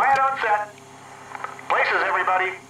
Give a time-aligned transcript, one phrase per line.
[0.00, 0.74] Quiet on set.
[1.68, 2.69] Places, everybody.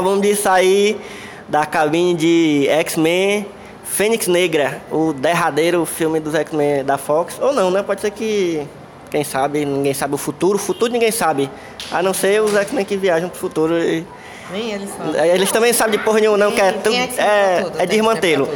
[0.00, 0.98] Acabamos de sair
[1.46, 3.44] da cabine de X-Men
[3.84, 7.38] Fênix Negra, o derradeiro filme dos X-Men da Fox.
[7.38, 7.82] Ou não, né?
[7.82, 8.66] Pode ser que,
[9.10, 10.56] quem sabe, ninguém sabe o futuro.
[10.56, 11.50] O futuro ninguém sabe.
[11.92, 13.78] A não ser os X-Men que viajam pro futuro.
[13.78, 14.06] E...
[14.50, 15.26] Nem eles sabem.
[15.34, 18.48] Eles também sabem de porra nenhuma, não, Tem- que é, pra é, tudo, é desmantelo.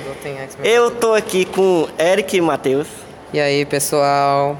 [0.64, 2.88] Eu tô aqui com Eric e Matheus.
[3.34, 4.56] E aí, pessoal?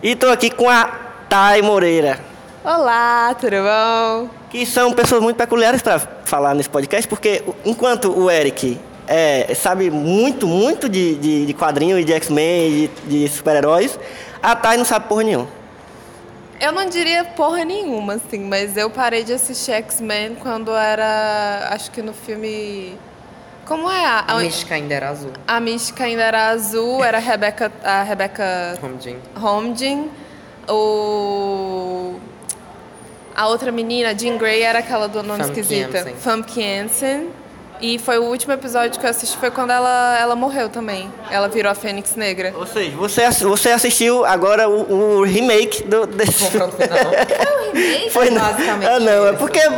[0.00, 0.84] E tô aqui com a
[1.28, 2.20] Thay Moreira.
[2.64, 4.37] Olá, tudo bom?
[4.50, 9.90] Que são pessoas muito peculiares para falar nesse podcast, porque enquanto o Eric é, sabe
[9.90, 13.98] muito, muito de, de, de quadrinho e de X-Men e de, de super-heróis,
[14.42, 15.48] a Thay não sabe porra nenhuma.
[16.60, 21.68] Eu não diria porra nenhuma, assim, mas eu parei de assistir X-Men quando era.
[21.70, 22.98] Acho que no filme.
[23.64, 24.04] Como é?
[24.04, 25.30] A, A mística ainda era azul.
[25.46, 29.18] a mística ainda era azul, era a Rebecca, a Rebecca Homedin.
[29.36, 30.10] Holmgren.
[30.68, 32.14] O.
[33.38, 36.12] A outra menina, Jean Grey, era aquela do nome Famke esquisita.
[36.18, 37.28] Famke Janssen.
[37.80, 41.08] E foi o último episódio que eu assisti, foi quando ela, ela morreu também.
[41.30, 42.52] Ela virou a Fênix Negra.
[42.56, 46.98] Ou seja, você, você assistiu agora o, o remake do, desse Confronto final.
[48.10, 48.40] Foi não.
[48.40, 49.70] basicamente Ah, não, é porque é,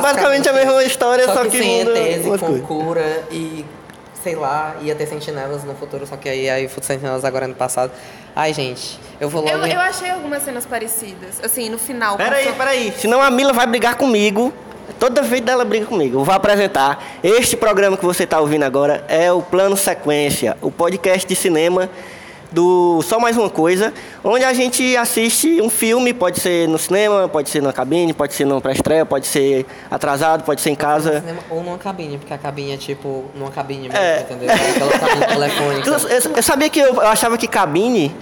[0.00, 3.62] basicamente a mesma história, só, Só que, sem muda ETs e umas com cura e
[4.22, 7.48] sei lá, ia ter sentinelas no futuro, só que aí, aí o sentinelas agora é
[7.48, 7.92] no passado.
[8.36, 9.56] Ai, gente, eu vou logo.
[9.56, 12.18] Eu, eu achei algumas cenas parecidas, assim, no final.
[12.18, 12.92] Peraí, quando- peraí.
[12.98, 14.52] Senão a Mila vai brigar comigo.
[15.00, 16.20] Toda vez dela briga comigo.
[16.20, 17.02] Eu vou apresentar.
[17.22, 21.90] Este programa que você está ouvindo agora é o Plano Sequência, o podcast de cinema
[22.52, 23.92] do Só Mais Uma Coisa,
[24.24, 28.34] onde a gente assiste um filme, pode ser no cinema, pode ser na cabine, pode
[28.34, 31.20] ser numa pré-estreia, pode ser atrasado, pode ser em casa.
[31.20, 34.20] cinema ou numa cabine, porque a cabine é tipo numa cabine mesmo, É.
[34.20, 34.48] entendeu?
[34.50, 35.82] Aquela cabine telefônica.
[35.82, 38.14] Tu- Eu, eu sabia que eu, eu achava que cabine,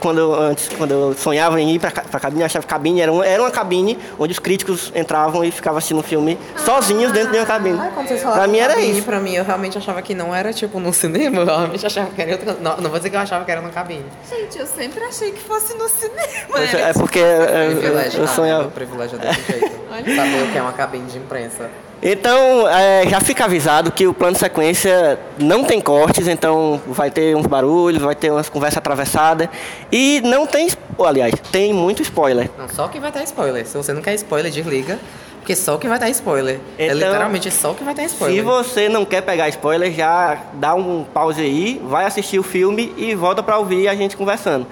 [0.00, 2.68] quando eu, antes, quando eu sonhava em ir pra, ca- pra cabine, eu achava que
[2.68, 6.38] cabine era, um, era uma cabine onde os críticos entravam e ficavam assistindo um filme
[6.64, 7.78] sozinhos dentro de uma cabine.
[7.78, 9.02] Ai, quando vocês falaram pra mim era cabine, isso.
[9.04, 12.20] Pra mim, eu realmente achava que não era tipo no cinema, eu realmente achava que
[12.22, 12.56] era outra.
[12.60, 14.04] Não, não vou dizer que eu achava que era na cabine.
[14.28, 16.20] Gente, eu sempre achei que fosse no cinema.
[16.48, 18.32] Poxa, É porque é, eu, Privilégio, eu tá?
[18.34, 18.62] sonhava.
[18.62, 19.70] Meu privilégio é desse jeito.
[20.16, 21.68] Saber o que é uma cabine de imprensa.
[22.02, 27.10] Então, é, já fica avisado que o plano de sequência não tem cortes, então vai
[27.10, 29.48] ter uns barulhos, vai ter umas conversas atravessadas.
[29.92, 30.68] E não tem.
[30.98, 32.50] Aliás, tem muito spoiler.
[32.56, 33.66] Não, só que vai estar spoiler.
[33.66, 34.98] Se você não quer spoiler, desliga.
[35.40, 36.58] Porque só que vai estar spoiler.
[36.78, 38.36] é Então, literalmente só que vai estar spoiler.
[38.36, 42.94] Se você não quer pegar spoiler, já dá um pause aí, vai assistir o filme
[42.96, 44.66] e volta pra ouvir a gente conversando.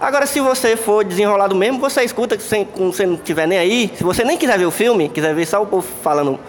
[0.00, 3.92] Agora, se você for desenrolado mesmo, você escuta sem, você não tiver nem aí.
[3.96, 6.40] Se você nem quiser ver o filme, quiser ver só o povo falando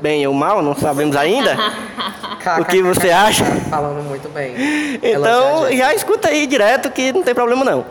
[0.00, 1.56] bem ou mal, não sabemos ainda.
[2.60, 3.44] o que você acha?
[3.70, 4.54] Falando muito bem.
[5.02, 7.84] Então, já escuta aí direto que não tem problema não.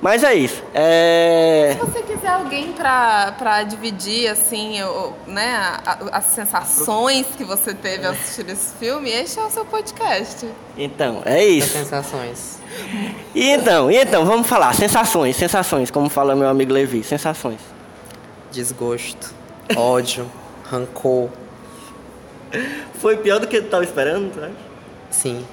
[0.00, 0.62] Mas é isso.
[0.72, 1.76] É...
[1.76, 5.76] Se você quiser alguém pra, pra dividir, assim, o, né,
[6.12, 10.46] as sensações que você teve ao assistir esse filme, este é o seu podcast.
[10.76, 11.72] Então, é As isso.
[11.72, 12.58] sensações.
[13.34, 14.72] E então, e então, vamos falar.
[14.72, 17.02] Sensações, sensações, como fala meu amigo Levi.
[17.02, 17.58] Sensações.
[18.52, 19.34] Desgosto,
[19.76, 20.30] ódio,
[20.70, 21.28] rancor.
[23.00, 24.52] Foi pior do que eu tava esperando, sabe?
[25.10, 25.44] Sim.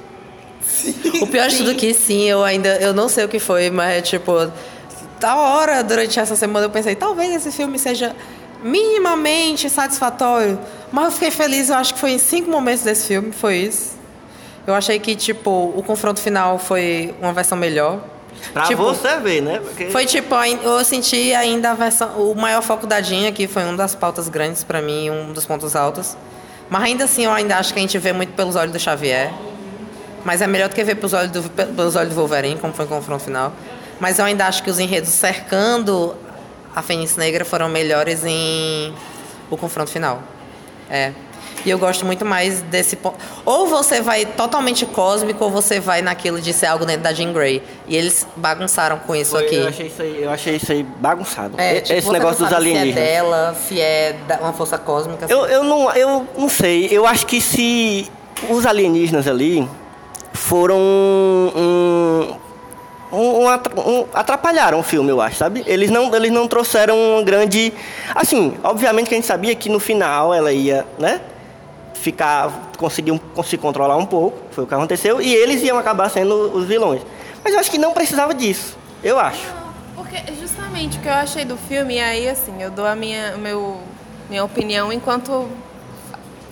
[1.22, 3.98] O pior de tudo que sim, eu ainda eu não sei o que foi, mas
[3.98, 4.52] é tipo,
[5.20, 8.16] da hora durante essa semana eu pensei, talvez esse filme seja
[8.64, 10.60] minimamente satisfatório,
[10.92, 13.96] mas eu fiquei feliz, eu acho que foi em cinco momentos desse filme, foi isso.
[14.66, 18.02] Eu achei que tipo o confronto final foi uma versão melhor.
[18.54, 19.60] Pra Tipo, você ver, né?
[19.60, 19.90] Porque...
[19.90, 22.10] Foi tipo, eu senti ainda a versão.
[22.22, 25.46] O maior foco da Jean aqui foi uma das pautas grandes pra mim, um dos
[25.46, 26.16] pontos altos.
[26.70, 29.32] Mas ainda assim, eu ainda acho que a gente vê muito pelos olhos do Xavier.
[30.24, 32.86] Mas é melhor do que ver pelos olhos do, pelos olhos do Wolverine, como foi
[32.86, 33.54] o confronto final.
[34.00, 36.16] Mas eu ainda acho que os enredos cercando
[36.76, 38.94] a Fênix Negra foram melhores em
[39.50, 40.22] o confronto final.
[40.90, 41.12] É.
[41.66, 43.18] E eu gosto muito mais desse ponto.
[43.44, 47.34] Ou você vai totalmente cósmico, ou você vai naquilo de ser algo dentro da Jean
[47.34, 47.62] Grey.
[47.88, 49.56] E eles bagunçaram com isso Foi- aqui.
[49.56, 51.60] Eu achei isso aí, eu achei isso aí bagunçado.
[51.60, 52.94] É, tipo, Esse negócio dos alienígenas.
[52.94, 55.26] Se é dela, se é uma força cósmica.
[55.28, 56.88] Eu, eu, não, eu não sei.
[56.92, 58.10] Eu acho que se
[58.50, 59.68] os alienígenas ali
[60.34, 62.36] foram um,
[63.12, 63.48] um,
[63.80, 65.64] um- atrapalharam o filme, eu acho, sabe?
[65.66, 67.74] Eles não, eles não trouxeram uma grande.
[68.14, 71.22] Assim, obviamente que a gente sabia que no final ela ia, né?
[71.95, 72.71] Ficar.
[72.77, 76.33] Conseguir um- se controlar um pouco, foi o que aconteceu, e eles iam acabar sendo
[76.56, 77.01] os vilões.
[77.44, 78.77] Mas eu acho que não precisava disso.
[79.03, 79.42] Eu acho.
[79.95, 83.38] Porque justamente o que eu achei do filme, e aí assim, eu dou a minha,
[83.38, 83.77] meu,
[84.30, 85.47] minha opinião enquanto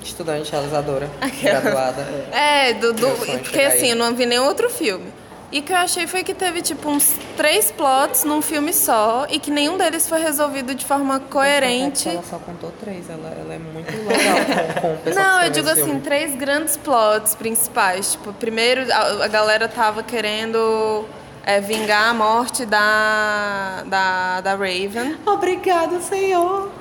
[0.03, 2.01] Estudante realizadora, Aquela- graduada.
[2.31, 3.07] É, do, do-
[3.39, 3.89] porque assim, aí.
[3.91, 5.05] eu não vi nenhum outro filme.
[5.53, 9.27] E o que eu achei foi que teve tipo uns três plots num filme só
[9.29, 12.09] e que nenhum deles foi resolvido de forma coerente.
[12.09, 15.69] Ela só contou três, ela, ela é muito legal com o pessoal Não, eu digo
[15.69, 16.01] assim, filme.
[16.01, 18.13] três grandes plots principais.
[18.13, 21.05] Tipo, primeiro a, a galera tava querendo
[21.45, 25.17] é, vingar a morte da, da, da Raven.
[25.25, 26.71] Obrigada, Senhor.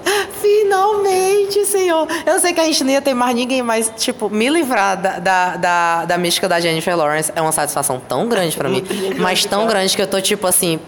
[0.40, 2.06] Finalmente, Senhor.
[2.24, 5.18] Eu sei que a gente não ia ter mais ninguém, mas, tipo, me livrar da,
[5.18, 8.84] da, da, da mística da Jennifer Lawrence é uma satisfação tão grande pra mim.
[9.18, 10.78] mas tão grande que eu tô, tipo assim,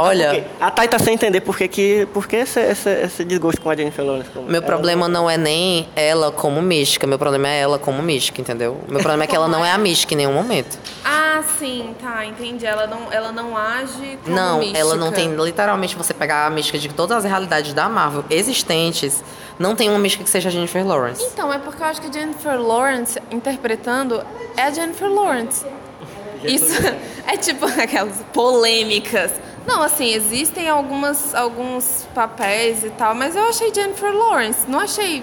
[0.00, 0.46] olha.
[0.60, 3.70] A Thay tá sem entender por que, que, por que esse, esse, esse desgosto com
[3.70, 4.30] a Jennifer Lawrence.
[4.30, 8.40] como- Meu problema não é nem ela como mística, meu problema é ela como mística,
[8.40, 8.78] entendeu?
[8.88, 10.78] Meu problema é que ela não é a mística em nenhum momento.
[11.04, 12.66] Ah, sim, tá, entendi.
[12.66, 14.78] Ela não, ela não age como Não, mística.
[14.78, 15.34] ela não tem.
[15.34, 19.22] Literalmente, você pegar a mística de todas as realidades da Marvel existentes,
[19.58, 21.22] não tem uma mística que seja a Jennifer Lawrence.
[21.32, 24.22] Então, é porque eu acho que a Jennifer Lawrence interpretando
[24.56, 25.64] é a Jennifer Lawrence.
[26.44, 26.72] Isso
[27.26, 29.30] é tipo aquelas polêmicas.
[29.66, 35.22] Não, assim, existem algumas, alguns papéis e tal, mas eu achei Jennifer Lawrence, não achei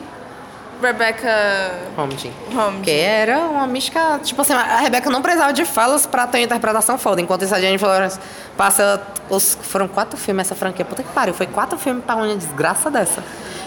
[0.82, 1.30] Rebecca.
[1.96, 2.28] Holmes.
[2.84, 4.20] Que era uma mística.
[4.24, 7.22] Tipo assim, a Rebecca não precisava de falas pra ter uma interpretação foda.
[7.22, 8.20] Enquanto isso, a Jennifer Lawrence
[8.56, 9.02] passa.
[9.30, 10.86] Os, foram quatro filmes essa franquia.
[10.86, 11.34] Puta que pariu.
[11.34, 13.24] Foi quatro filmes pra uma desgraça dessa.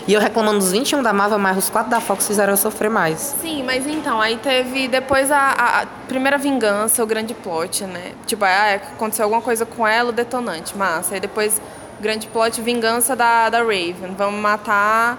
[0.09, 2.89] E eu reclamando dos 21 da Marvel, mas os quatro da Fox fizeram eu sofrer
[2.91, 3.37] mais.
[3.41, 8.13] Sim, mas então, aí teve depois a, a- a primeira vingança, o grande plot, né?
[8.27, 11.15] Tipo, ah, aconteceu alguma coisa com ela, o detonante, massa.
[11.15, 11.61] Aí depois,
[12.01, 14.15] grande plot, vingança da, da Raven.
[14.17, 15.19] Vamos matar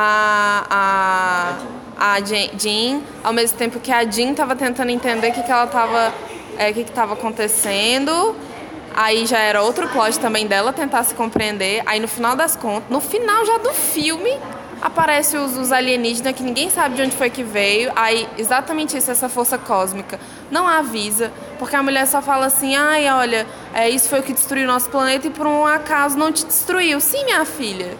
[0.00, 1.56] a,
[1.98, 5.50] a, a Jean, ao mesmo tempo que a Jean tava tentando entender o que, que
[5.50, 6.12] ela tava.
[6.56, 8.36] é, que, que tava acontecendo.
[8.94, 11.82] Aí já era outro plot também dela tentar se compreender.
[11.84, 14.38] Aí no final das contas, no final já do filme,
[14.80, 17.92] aparece os, os alienígenas que ninguém sabe de onde foi que veio.
[17.96, 20.18] Aí, exatamente isso, essa força cósmica.
[20.50, 24.32] Não avisa, porque a mulher só fala assim: ai, olha, é, isso foi o que
[24.32, 27.00] destruiu o nosso planeta e por um acaso não te destruiu.
[27.00, 27.96] Sim, minha filha.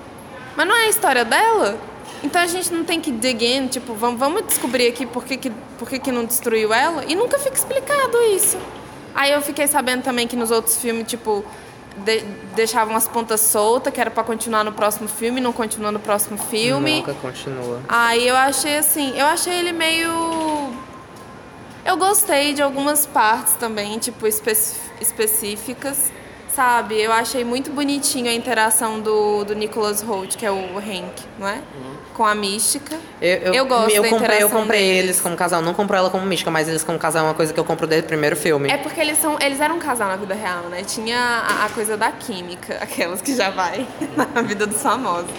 [0.57, 1.88] Mas não é a história dela?
[2.23, 5.37] Então a gente não tem que dig in, tipo, vamos, vamos descobrir aqui por que,
[5.37, 7.05] que, por que, que não destruiu ela?
[7.07, 8.59] E nunca fica explicado isso.
[9.15, 11.45] Aí eu fiquei sabendo também que nos outros filmes, tipo,
[12.05, 12.23] de-
[12.57, 16.37] deixavam as pontas soltas, que era pra continuar no próximo filme, não continua no próximo
[16.39, 16.97] filme.
[16.99, 17.81] Nunca continua.
[17.89, 20.73] Aí eu achei assim, eu achei ele meio.
[21.85, 24.27] Eu gostei de algumas partes também, tipo,
[25.01, 26.13] específicas.
[26.55, 27.01] Sabe?
[27.01, 31.47] Eu achei muito bonitinho a interação do, do Nicholas Holt, que é o Hank, não
[31.47, 31.63] é?
[32.19, 32.99] Com a mística.
[33.23, 35.05] Eu, gosto eu da comprei, eu comprei deles.
[35.05, 35.63] eles como casal.
[35.63, 37.87] Não compro ela como mística, mas eles como casal é uma coisa que eu compro
[37.87, 38.69] desde o primeiro filme.
[38.69, 39.39] É porque eles são.
[39.41, 40.83] Eles eram um casal na vida real, né?
[40.83, 43.87] Tinha a, a coisa da química, aquelas que já vai
[44.35, 45.31] na vida dos famosos.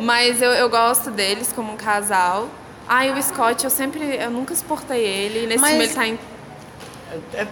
[0.00, 2.48] Mas eu, eu gosto deles como um casal.
[2.88, 4.16] Ah, e o Scott, eu sempre.
[4.16, 5.46] Eu nunca suportei ele.
[5.46, 6.18] Nesse Mas- filme ele tá em.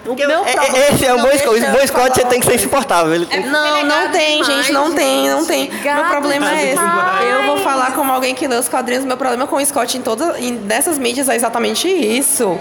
[0.04, 3.14] Porque meu é- é- esse é o eu O você tem que ser insuportável.
[3.14, 5.70] Ele- É Não, é não gato tem, demais, gente, não tem, não tem.
[5.70, 6.74] meu problema é esse.
[6.74, 7.24] demais.
[7.30, 10.02] Eu vou falar como alguém que lê os quadrinhos, meu problema com o Scott em
[10.02, 12.58] todas em, dessas mídias é exatamente isso.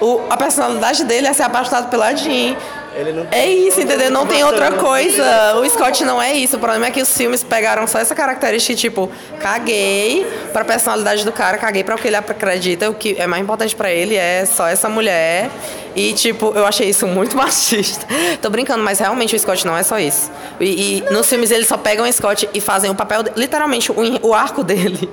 [0.00, 2.56] O, a personalidade dele é ser apaixonado pela Jean.
[2.96, 4.08] Ele não- É isso, entendeu?
[4.10, 5.54] Não tem outra coisa.
[5.56, 6.56] O Scott não é isso.
[6.56, 9.10] O problema é que os filmes pegaram só essa característica, tipo,
[9.40, 12.88] caguei pra personalidade do cara, caguei pra o que ele acredita.
[12.88, 15.50] O que é mais importante pra ele é só essa mulher.
[15.94, 18.06] E, tipo, eu achei isso muito machista.
[18.42, 20.30] Tô brincando, mas realmente o Scott não é só isso.
[20.60, 23.22] E, e nos filmes eles só pegam o Scott e fazem o papel.
[23.22, 25.08] de- literalmente, o, o arco dele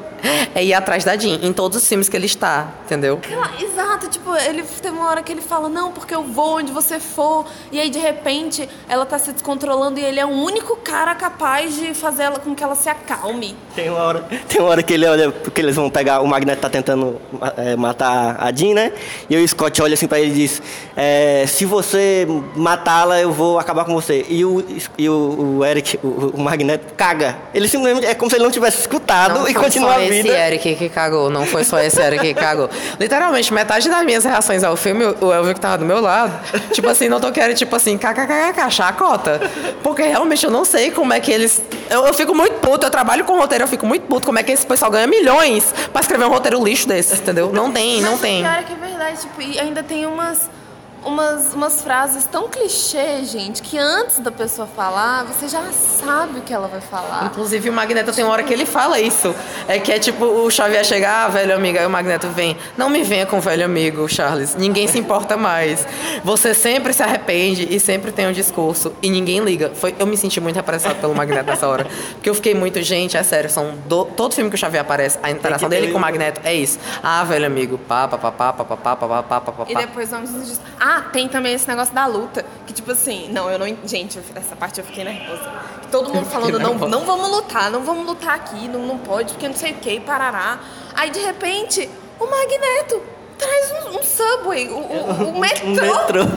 [0.53, 3.19] é ir atrás da Jean em todos os filmes que ele está, entendeu?
[3.59, 6.99] Exato, tipo, ele teve uma hora que ele fala, não, porque eu vou onde você
[6.99, 7.45] for.
[7.71, 11.75] E aí, de repente, ela tá se descontrolando e ele é o único cara capaz
[11.75, 13.55] de fazer ela com que ela se acalme.
[13.75, 16.61] Tem uma hora, tem uma hora que ele olha, porque eles vão pegar, o Magneto
[16.61, 17.19] tá tentando
[17.57, 18.91] é, matar a Jean, né?
[19.29, 20.61] E o Scott olha assim pra ele e diz:
[20.95, 24.25] é, Se você matá-la, eu vou acabar com você.
[24.29, 24.65] E o,
[24.97, 27.37] e o, o Eric, o, o Magneto, caga.
[27.53, 30.03] Ele simplesmente é como se ele não tivesse escutado Não e foi continua só a
[30.03, 30.37] esse vida.
[30.37, 32.69] Eric que cagou, não foi só esse Eric que cagou.
[32.99, 36.33] Literalmente, metade das minhas reações ao filme, o Elvio que tava do meu lado,
[36.71, 39.41] tipo assim, não tô querendo, tipo assim, kkkk, chacota.
[39.83, 41.61] Porque realmente eu não sei como é que eles.
[41.89, 44.43] Eu, eu fico muito puto, eu trabalho com roteiro, eu fico muito puto como é
[44.43, 47.51] que esse pessoal ganha milhões pra escrever um roteiro lixo desse, entendeu?
[47.51, 48.41] Não tem, não Mas tem.
[48.41, 50.49] Pior é que é verdade, tipo, e ainda tem umas,
[51.05, 56.41] umas, umas frases tão clichê, gente, que antes da pessoa falar, você já sabe o
[56.41, 57.25] que ela vai falar.
[57.25, 59.33] Inclusive o Magneto tem uma hora que ele fala isso.
[59.67, 62.55] É que é tipo o Xavier chegar, ah, velho amigo, aí o Magneto vem.
[62.77, 64.55] Não me venha com velho amigo, Charles.
[64.55, 65.85] Ninguém se importa mais.
[66.23, 69.71] Você sempre se arrepende e sempre tem um discurso e ninguém liga.
[69.73, 71.87] Foi, eu me senti muito representado pelo Magneto nessa hora.
[72.13, 75.17] Porque eu fiquei muito, gente, é sério, são do- todo filme que o Xavier aparece,
[75.23, 76.77] a interação ter dele com o um- Magneto é isso.
[77.01, 79.75] Ah, velho amigo, pá, pá, pá, pá, pá, pá, pá, pá, pá, pá, pá, E
[79.75, 80.61] depois vamos nos diz-
[80.93, 82.43] Ah, tem também esse negócio da luta.
[82.67, 83.65] Que tipo assim, não, eu não.
[83.85, 85.49] Gente, eu- essa parte eu fiquei nervosa.
[85.81, 89.31] Que Todo mundo falando, não, não vamos lutar, não vamos lutar aqui, não, não pode,
[89.33, 90.59] porque não sei o que, parará.
[90.93, 93.01] Aí de repente, o Magneto
[93.37, 95.67] traz um, um subway, o, o, o metrô.
[95.67, 96.27] Um metrô.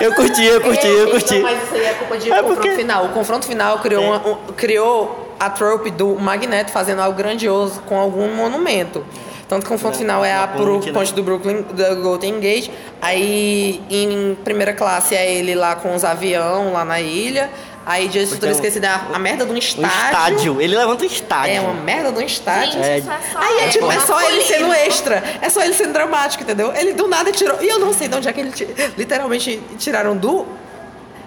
[0.00, 1.34] Eu curti, eu curti, eu curti.
[1.34, 3.04] Não, mas isso aí é culpa de É confronto porque- final.
[3.06, 7.98] O confronto final criou, uma- um- criou a trope do Magneto fazendo algo grandioso com
[7.98, 9.04] algum monumento.
[9.48, 10.92] Tanto que o confronto final é a pro ponte, né?
[10.92, 12.70] ponte do Brooklyn, do Golden Gate.
[13.00, 17.50] Aí em primeira classe é ele lá com os avião lá na ilha.
[17.86, 19.86] Aí dias Porque futuro é um- esqueci da a merda de um Um estádio.
[20.06, 20.60] estádio.
[20.62, 21.54] Ele levanta um estádio.
[21.54, 22.72] É uma merda de um estádio.
[22.72, 22.98] Gente, É.
[22.98, 23.38] isso é só.
[23.38, 25.22] Aí é tipo, é só ele sendo extra.
[25.42, 26.72] É só ele sendo dramático, entendeu?
[26.74, 27.62] Ele do nada tirou.
[27.62, 28.52] E eu não sei de onde é que ele
[28.96, 30.46] literalmente tiraram do.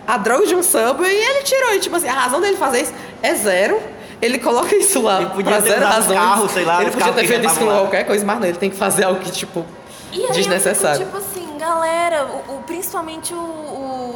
[0.08, 1.76] A droga de um subway e ele tirou.
[1.76, 3.80] E tipo assim, a razão dele fazer isso é zero.
[4.22, 6.18] Ele coloca isso lá Ele podia ter razões.
[6.20, 8.48] carro, sei lá, ele podia ter que feito isso com qualquer coisa, mas não.
[8.48, 9.66] Ele tem que fazer algo que, tipo,
[10.12, 11.02] E aí desnecessário.
[11.04, 13.38] Eu fico, tipo assim, galera, o, o- principalmente o,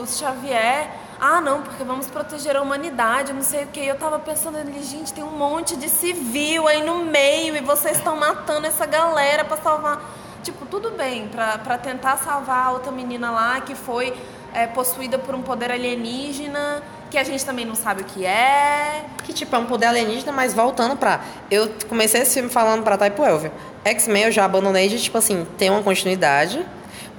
[0.02, 0.90] o Xavier.
[1.20, 3.80] Ah, não, porque vamos proteger a humanidade, não sei o que.
[3.86, 7.98] Eu tava pensando ali, gente, tem um monte de civil aí no meio e vocês
[7.98, 10.02] estão matando essa galera pra salvar.
[10.42, 14.16] Tipo, tudo bem, pra tentar salvar a outra menina lá que foi
[14.54, 19.04] é, possuída por um poder alienígena, que a gente também não sabe o que é.
[19.24, 21.22] Que, tipo, é um poder alienígena, mas voltando pra.
[21.50, 23.52] Eu comecei esse filme falando pra Type Elvio.
[23.84, 26.66] X-Men eu já abandonei de, tipo assim, tem uma continuidade.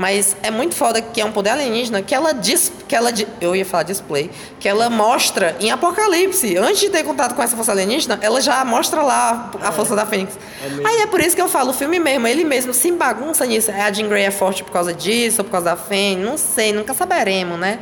[0.02, 2.72] Mas é muito foda que é um poder alienígena que ela diz.
[2.88, 4.32] Que ela, eu ia falar display.
[4.58, 6.56] Que ela mostra em Apocalipse.
[6.56, 10.04] Antes de ter contato com essa força alienígena, ela já mostra lá a força da
[10.04, 10.36] Fênix.
[10.84, 13.70] Aí é por isso que eu falo, o filme mesmo, ele mesmo se bagunça nisso.
[13.70, 16.28] É, A Jean Grey é forte por causa disso, ou por causa da Fênix.
[16.28, 17.78] Não sei, nunca saberemos, né?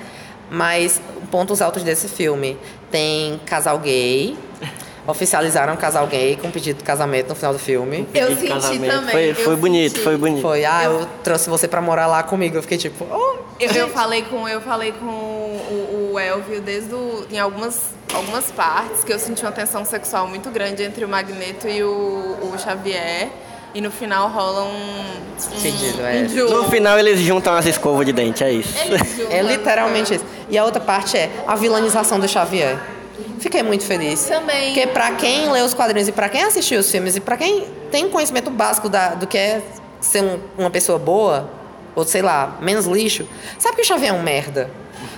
[0.50, 1.00] Mas
[1.30, 2.58] pontos altos desse filme
[2.90, 4.36] tem casal gay.
[5.10, 8.06] Oficializaram um casal gay com pedido de casamento no final do filme.
[8.14, 8.94] Eu senti casamento.
[8.94, 10.04] também, Foi, foi bonito, senti.
[10.04, 10.42] foi bonito.
[10.42, 12.56] Foi, ah, eu trouxe você pra morar lá comigo.
[12.56, 13.40] Eu fiquei tipo, oh.
[13.58, 18.50] Eu, eu falei com eu falei com o, o Elvio desde o, em algumas algumas
[18.50, 22.54] partes que eu senti uma tensão sexual muito grande entre o Magneto e o, o
[22.58, 23.28] Xavier
[23.74, 25.30] e no final rola um
[25.62, 26.44] Pedido, um, é.
[26.44, 26.62] um.
[26.62, 28.74] No final eles juntam as escovas de dente, é isso.
[28.78, 30.24] Eles juntam, É literalmente isso.
[30.48, 32.78] E a outra parte é a vilanização do Xavier.
[33.38, 34.24] Fiquei muito feliz.
[34.26, 34.72] Também.
[34.74, 37.66] Porque pra quem lê os quadrinhos e pra quem assistiu os filmes e pra quem
[37.90, 39.62] tem conhecimento básico da- do que é
[40.00, 41.50] ser um- uma pessoa boa,
[41.94, 43.26] ou sei lá, menos lixo,
[43.58, 44.70] sabe que o Xavier é um merda.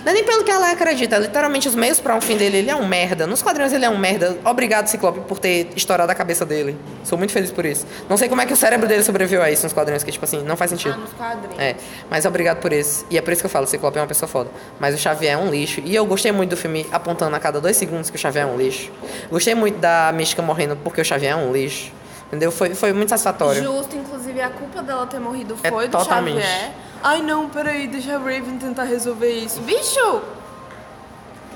[0.05, 2.59] Não é nem pelo que ela acredita, é literalmente os meios pra um fim dele,
[2.59, 3.27] ele é um merda.
[3.27, 4.37] Nos quadrinhos ele é um merda.
[4.45, 6.77] Obrigado, Ciclope, por ter estourado a cabeça dele.
[7.05, 7.87] Sou muito feliz por isso.
[8.09, 10.25] Não sei como é que o cérebro dele sobreviveu a isso nos quadrinhos, que tipo
[10.25, 10.95] assim, não faz sentido.
[10.95, 11.59] Ah, nos quadrinhos.
[11.59, 11.77] É,
[12.11, 13.07] mas obrigado por isso.
[13.11, 14.51] E é por isso que eu falo, Ciclope é uma pessoa foda.
[14.81, 15.81] Mas o Xavier é um lixo.
[15.85, 18.47] E eu gostei muito do filme apontando a cada dois segundos que o Xavier é
[18.47, 18.91] um lixo.
[19.31, 21.93] Gostei muito da Mística morrendo porque o Xavier é um lixo.
[22.29, 22.51] Entendeu?
[22.51, 23.63] Foi, foi muito satisfatório.
[23.63, 26.41] Justo, inclusive a culpa dela ter morrido É foi do totalmente.
[26.41, 26.71] Xavier.
[27.03, 29.61] Ai não, peraí, deixa a Raven tentar resolver isso.
[29.61, 30.23] Bicho!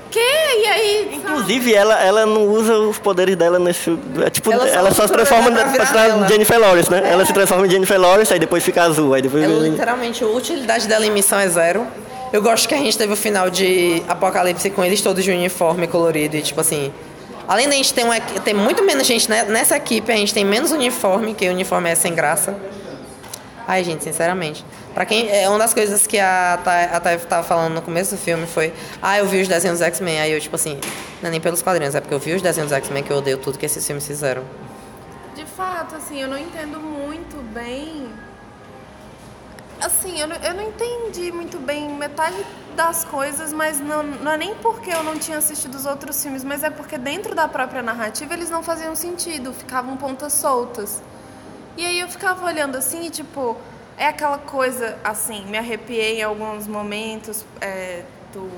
[0.09, 0.19] Que?
[0.19, 1.11] E aí?
[1.15, 3.97] Inclusive, ela, ela não usa os poderes dela nesse.
[4.25, 6.27] É tipo, Ela ela só só, usa se transforma na, ela.
[6.27, 7.01] Jennifer Lawrence, né?
[7.11, 9.13] Ela se transforma em Jennifer Lawrence, aí depois fica azul.
[9.13, 9.43] Aí depois.
[9.43, 11.85] Ela, literalmente, a utilidade dela em missão é zero.
[12.31, 15.87] Eu gosto que a gente teve o final de Apocalipse com eles todos de uniforme
[15.87, 16.91] colorido e tipo assim.
[17.47, 20.43] Além da gente ter, uma, ter muito menos gente ne- nessa equipe, a gente tem
[20.43, 22.53] menos uniforme, que o uniforme é sem graça.
[23.67, 24.63] Ai, gente, sinceramente.
[24.93, 25.29] Pra quem.
[25.29, 26.57] É uma das coisas que a,
[27.03, 28.73] Taif tava falando no começo do filme foi.
[29.01, 30.21] Ah, eu vi os desenhos dos X-Men.
[30.21, 30.79] Aí eu, tipo assim,
[31.21, 33.17] não é nem pelos quadrinhos, é porque eu vi os desenhos dos X-Men que eu
[33.17, 34.43] odeio tudo que esses filmes fizeram.
[35.35, 38.07] De fato, assim, eu não entendo muito bem.
[39.81, 42.37] Assim, eu não, eu não entendi muito bem metade
[42.75, 46.43] das coisas, mas não, não é nem porque eu não tinha assistido os outros filmes,
[46.43, 51.01] mas é porque dentro da própria narrativa eles não faziam sentido, ficavam pontas soltas.
[51.77, 53.55] E aí eu ficava olhando assim e tipo,
[53.97, 58.03] é aquela coisa assim, me arrepiei em alguns momentos é,
[58.33, 58.49] do,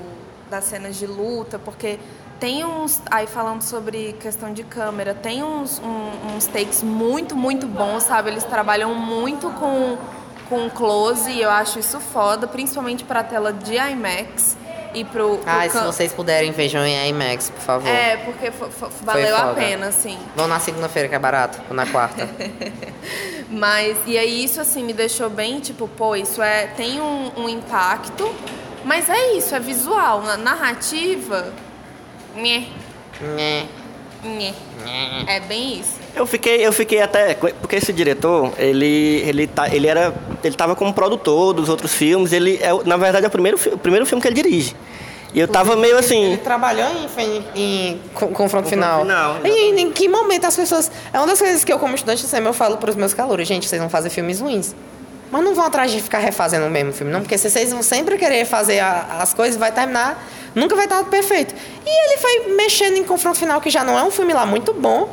[0.48, 1.98] das cenas de luta, porque
[2.38, 3.02] tem uns.
[3.10, 8.30] Aí falando sobre questão de câmera, tem uns, um- uns takes muito, muito bons, sabe?
[8.30, 9.98] Eles trabalham muito com,
[10.48, 14.56] com close e eu acho isso foda, principalmente pra tela de IMAX
[14.94, 15.38] e pro.
[15.38, 17.88] pro Ai, se vocês puderem, vejam em IMAX, por favor.
[17.88, 18.50] É, porque
[19.02, 20.18] valeu a pena, assim.
[20.36, 22.28] Vão na segunda-feira, que é barato, ou na quarta.
[23.50, 26.68] Mas, e aí isso assim me deixou bem, tipo, pô, isso é.
[26.68, 28.32] tem um, um impacto,
[28.84, 30.22] mas é isso, é visual.
[30.22, 31.52] Na narrativa.
[32.36, 32.68] Nhé,
[33.20, 33.66] Nhé.
[35.26, 35.94] É bem isso.
[36.14, 37.34] Eu fiquei, eu fiquei até.
[37.34, 40.14] Porque esse diretor, ele, ele, tá, ele era.
[40.42, 42.32] Ele tava como produtor dos outros filmes.
[42.32, 44.74] Ele é, na verdade, é o primeiro, o primeiro filme que ele dirige.
[45.32, 46.24] E eu tava meio assim.
[46.24, 47.44] Ele trabalhou em, em-
[47.92, 49.02] em co- confronto final.
[49.02, 50.90] final, e em, que momento as pessoas.
[51.12, 53.46] É uma das coisas que eu, como estudante de cinema, eu falo pros meus calouros,
[53.46, 54.74] gente, vocês vão fazer filmes ruins.
[55.30, 58.18] Mas não vão atrás de ficar refazendo o mesmo filme, não, porque vocês vão sempre
[58.18, 60.20] querer fazer a- as coisas, vai terminar.
[60.54, 61.54] Nunca vai estar perfeito.
[61.86, 64.72] E ele foi mexendo em confronto final, que já não é um filme lá muito
[64.74, 65.08] bom.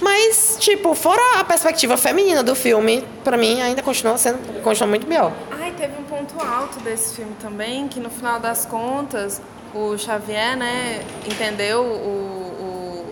[0.00, 5.06] Mas, tipo, fora a perspectiva feminina do filme, pra mim ainda continua sendo continua muito
[5.06, 5.32] melhor.
[5.52, 9.40] Ai, teve um ponto alto desse filme também, que no final das contas,
[9.72, 13.04] o Xavier, né, entendeu o,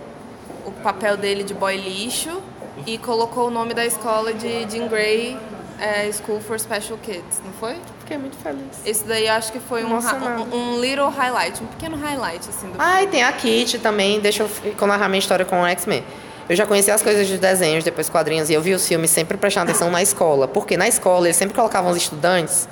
[0.66, 2.42] o, o papel dele de boy lixo
[2.84, 5.38] e colocou o nome da escola de Jean Grey
[5.82, 7.74] é, School for Special Kids, não foi?
[7.98, 8.62] Fiquei muito feliz.
[8.86, 12.68] Esse daí eu acho que foi um, um, um little highlight, um pequeno highlight, assim,
[12.68, 14.20] do Ah, e tem a Kitty também.
[14.20, 16.04] Deixa eu narrar minha história com o X-Men.
[16.48, 19.36] Eu já conheci as coisas de desenhos, depois quadrinhos, e eu vi os filmes sempre
[19.36, 20.46] prestando atenção na escola.
[20.46, 22.68] Porque na escola eles sempre colocavam os estudantes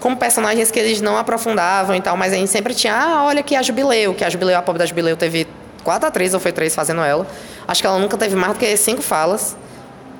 [0.00, 3.40] como personagens que eles não aprofundavam e tal, mas a gente sempre tinha, ah, olha
[3.40, 5.46] aqui a Jubileu, que a Jubileu, a pobre da Jubileu, teve
[5.82, 7.26] quatro atrizes ou foi três fazendo ela.
[7.66, 9.56] Acho que ela nunca teve mais do que cinco falas.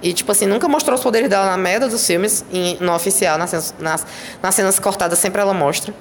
[0.02, 3.36] E, tipo assim, nunca mostrou os poderes dela na merda dos filmes, em- no oficial,
[3.36, 4.06] nas cenas, nas,
[4.42, 5.92] nas cenas cortadas sempre ela mostra.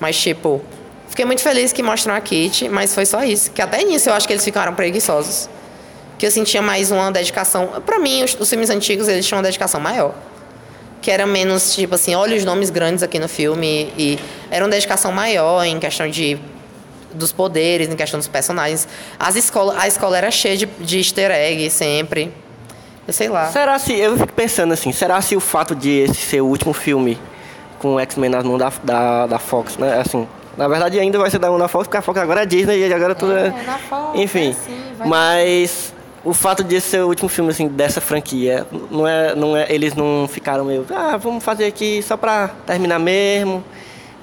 [0.00, 0.62] Mas, tipo,
[1.08, 3.50] fiquei muito feliz que mostram a Kitty, mas foi só isso.
[3.50, 5.48] Que até nisso eu acho que eles ficaram preguiçosos.
[6.18, 7.82] Que eu sentia mais uma dedicação.
[7.84, 10.14] Pra mim, os, os filmes antigos, eles tinham uma dedicação maior.
[11.02, 13.92] Que era menos, tipo assim, olha os nomes grandes aqui no filme.
[13.98, 14.18] E
[14.50, 16.38] era uma dedicação maior em questão de
[17.12, 18.88] dos poderes, em questão dos personagens.
[19.18, 22.32] As escola, a escola era cheia de, de easter egg sempre.
[23.06, 23.46] Eu sei lá.
[23.46, 23.92] Será se.
[23.94, 27.18] Eu fico pensando assim, será se o fato de esse ser o último filme
[27.78, 30.00] com o X-Men nas mãos da, da, da Fox, né?
[30.00, 30.26] Assim.
[30.56, 32.86] Na verdade ainda vai ser da mão da Fox, porque a Fox agora é Disney
[32.86, 33.50] e agora tudo é.
[33.64, 34.48] na Fox, Enfim.
[34.48, 39.08] é assim, vai mas o fato de ser o último filme assim, dessa franquia, não
[39.08, 40.86] é, não é, eles não ficaram meio.
[40.90, 43.64] Ah, vamos fazer aqui só pra terminar mesmo.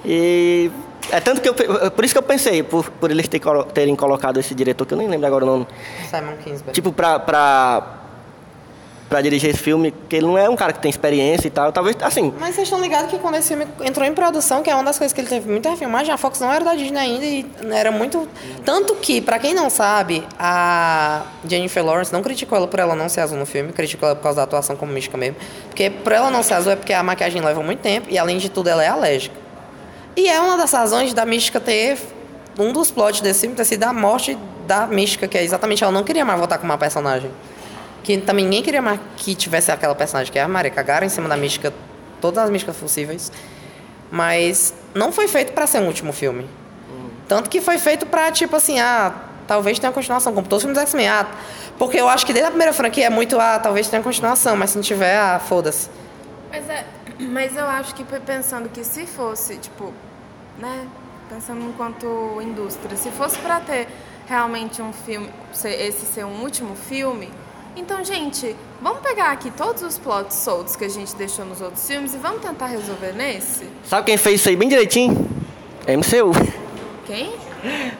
[0.04, 0.70] E.
[1.10, 1.54] É tanto que eu.
[1.90, 3.28] Por isso que eu pensei, por, por eles
[3.74, 5.66] terem colocado esse diretor, que eu nem lembro agora o nome.
[6.08, 6.72] Simon Kingsbury.
[6.72, 7.99] Tipo, pra, pra,
[9.10, 11.72] pra dirigir esse filme, que ele não é um cara que tem experiência e tal.
[11.72, 14.74] Talvez, assim, Mas vocês estão ligados que quando esse filme entrou em produção, que é
[14.74, 17.24] uma das coisas que ele teve muita refilmagem, a Fox não era da Disney ainda
[17.24, 18.28] e era muito.
[18.64, 23.08] Tanto que, pra quem não sabe, a Jennifer Lawrence não criticou ela por ela não
[23.08, 25.36] ser azul no filme, criticou ela por causa da atuação como mística mesmo.
[25.66, 28.38] Porque por ela não ser azul é porque a maquiagem leva muito tempo e além
[28.38, 29.34] de tudo ela é alérgica.
[30.16, 31.98] E é uma das razões da mística ter.
[32.58, 35.92] Um dos plots desse filme ter sido a morte da mística, que é exatamente ela
[35.92, 37.30] não queria mais voltar com uma personagem.
[38.02, 40.70] Que também ninguém queria mais que tivesse aquela personagem que é a Maria.
[40.70, 41.72] Cagaram em cima da mística,
[42.20, 43.30] todas as místicas possíveis.
[44.10, 46.48] Mas não foi feito para ser um último filme.
[47.30, 49.14] Tanto que foi feito pra, tipo assim, ah,
[49.46, 51.08] talvez tenha continuação, como todos os filmes do X-Men.
[51.08, 51.26] Ah,
[51.78, 54.70] porque eu acho que desde a primeira franquia é muito, ah, talvez tenha continuação, mas
[54.70, 55.88] se não tiver, ah, foda-se.
[56.50, 56.84] Mas, é,
[57.20, 59.94] mas eu acho que pensando que se fosse, tipo,
[60.58, 60.88] né?
[61.28, 63.86] Pensando enquanto indústria, se fosse pra ter
[64.26, 67.30] realmente um filme, esse ser um último filme,
[67.76, 71.86] então, gente, vamos pegar aqui todos os plots soltos que a gente deixou nos outros
[71.86, 73.64] filmes e vamos tentar resolver nesse?
[73.88, 75.28] Sabe quem fez isso aí bem direitinho?
[75.86, 76.32] MCU.
[77.06, 77.32] Quem?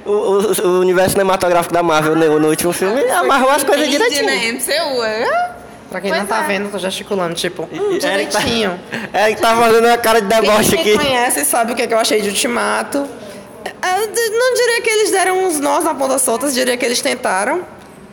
[0.06, 4.08] O, o- o universo cinematográfico da Marvel no, no último filme amarrou as coisas Entende,
[4.10, 4.26] direitinho.
[4.26, 4.52] né?
[4.52, 5.50] MCU, é?
[5.90, 6.46] Pra quem Pois não tá é.
[6.46, 8.80] vendo, tô gesticulando, tipo, hum, Eric tá- direitinho.
[9.12, 11.04] Eric tá fazendo uma cara de deboche Quem me aqui.
[11.04, 12.98] conhece sabe o que, é que eu achei de Ultimato.
[12.98, 17.00] Eu d- não diria que eles deram uns nós na ponta soltas, diria que eles
[17.00, 17.62] tentaram.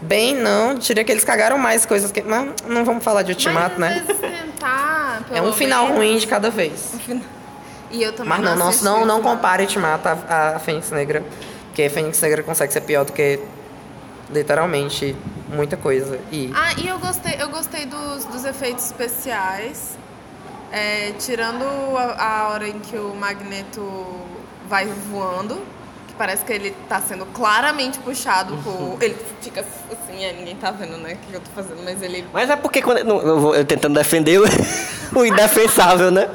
[0.01, 0.75] Bem, não.
[0.75, 2.21] Diria que eles cagaram mais coisas que.
[2.21, 4.03] Mas não vamos falar de Ultimato, né?
[4.07, 5.97] tentar, É um final menos.
[5.97, 6.93] ruim de cada vez.
[7.89, 11.23] E eu também Mas não, não, não, o não compare Ultimato a, a Fênix Negra.
[11.67, 13.39] Porque a Fênix Negra consegue ser pior do que
[14.29, 15.15] literalmente
[15.49, 16.19] muita coisa.
[16.31, 19.97] E Ah, e eu gostei, eu gostei dos, dos efeitos especiais.
[20.71, 21.63] É, tirando
[21.97, 23.81] a, a hora em que o Magneto
[24.67, 25.61] vai voando,
[26.17, 28.97] parece que ele tá sendo claramente puxado por.
[29.01, 32.25] Ele fica assim, é, ninguém tá vendo, né, o que eu tô fazendo, mas ele.
[32.33, 33.03] Mas é porque quando.
[33.03, 34.45] Não, eu vou eu tentando defender o,
[35.19, 36.29] o indefensável, né?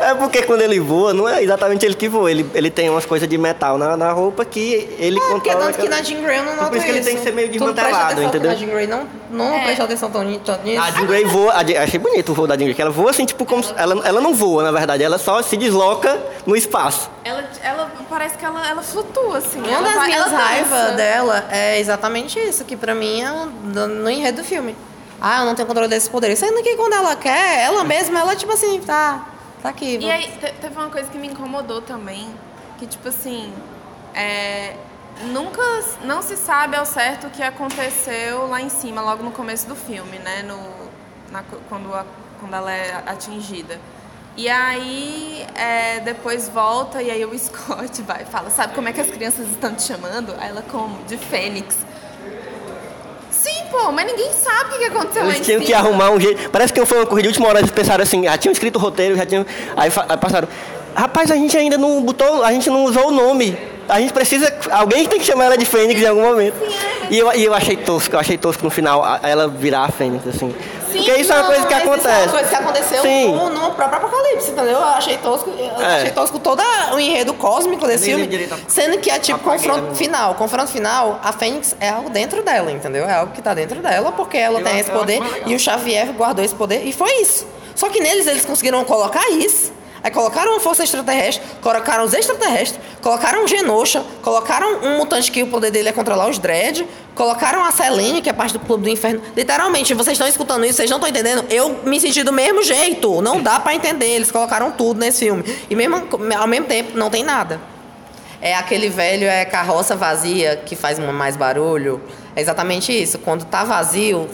[0.00, 2.30] É porque quando ele voa, não é exatamente ele que voa.
[2.30, 5.72] Ele, ele tem umas coisas de metal na, na roupa que ele É, porque controla.
[5.72, 7.32] tanto que na Jean Grey eu não noto por isso que ele tem que ser
[7.32, 8.50] meio desmantelado, entendeu?
[8.50, 9.64] Na Jean Grey não, não É.
[9.84, 10.80] atenção tão tanto nisso.
[10.82, 13.10] A Jean Grey voa, a achei bonito o voo da Jean Grey, que ela voa
[13.10, 16.56] assim, tipo, como se- ela, ela não voa, na verdade, ela só se desloca no
[16.56, 17.10] espaço.
[17.24, 19.58] Ela, ela parece que ela, ela flutua, assim.
[19.58, 23.30] Uma ela das vai- minhas ela raivas dela é exatamente isso, que pra mim é
[23.30, 24.76] no, no enredo do filme.
[25.20, 26.38] Ah, eu não tenho controle desses poderes.
[26.38, 29.24] Sendo que quando ela quer, ela mesma, ela tipo assim, tá,
[29.62, 29.94] tá aqui.
[29.96, 32.28] E vou- aí, te- teve uma coisa que me incomodou também,
[32.78, 33.50] que tipo assim,
[34.14, 34.74] é,
[35.24, 35.62] nunca,
[36.04, 39.74] não se sabe ao certo o que aconteceu lá em cima, logo no começo do
[39.74, 40.58] filme, né, no,
[41.32, 42.04] na quando, a-
[42.40, 43.80] quando ela é atingida.
[44.36, 48.92] E aí, é, depois volta e aí o Scott vai e fala, sabe como é
[48.92, 50.34] que as crianças estão te chamando?
[50.38, 51.02] Aí ela, como?
[51.04, 51.74] De Fênix.
[53.30, 56.50] Sim, pô, mas ninguém sabe o que aconteceu lá Eles tinham que arrumar um jeito.
[56.50, 58.78] Parece que foi uma corrida de última hora, eles pensaram assim, já tinham escrito o
[58.78, 59.46] roteiro, já tinham.
[59.76, 60.48] Aí, aí passaram.
[60.94, 63.56] Rapaz, a gente ainda não botou, a gente não usou o nome.
[63.88, 64.52] A gente precisa.
[64.70, 66.54] Alguém tem que chamar ela de Fênix em algum momento.
[67.10, 69.88] E eu, e eu achei tosco, eu achei tosco no final a- ela virar a
[69.88, 70.54] Fênix, assim.
[70.90, 72.22] Porque isso é uma Não, coisa que mas Isso é acontece.
[72.22, 73.32] uma coisa que aconteceu Sim.
[73.34, 74.72] no, no próprio Apocalipse, entendeu?
[74.72, 75.96] Eu achei tosco, eu É.
[75.98, 76.62] achei tosco todo
[76.94, 78.48] o enredo cósmico desse filme.
[78.66, 79.94] Sendo que é tipo confronto também.
[79.94, 80.34] final.
[80.36, 83.04] Confronto final, a Fênix é algo dentro dela, entendeu?
[83.04, 86.12] É algo que tá dentro dela, porque ela Eu tem esse poder e o Xavier
[86.12, 87.46] guardou esse poder e foi isso.
[87.74, 89.72] Só que neles eles conseguiram colocar isso.
[90.06, 95.42] Aí colocaram uma força extraterrestre, colocaram os extraterrestres, colocaram um Genosha, colocaram um mutante que
[95.42, 98.84] o poder dele é controlar os Dread, colocaram a Selene, que é parte do Clube
[98.84, 99.20] do Inferno.
[99.36, 101.44] Literalmente, vocês estão escutando isso, vocês não estão entendendo?
[101.50, 103.20] Eu me senti do mesmo jeito.
[103.20, 104.06] Não dá pra entender.
[104.06, 105.42] Eles colocaram tudo nesse filme.
[105.68, 105.96] E mesmo,
[106.38, 107.60] ao mesmo tempo, não tem nada.
[108.40, 112.00] É aquele velho é carroça vazia que faz mais barulho.
[112.36, 113.18] É exatamente isso.
[113.18, 114.28] Quando tá vazio,